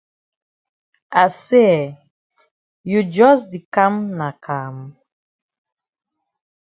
[1.21, 1.89] I say eh,
[2.91, 4.75] you jus di kam na kam?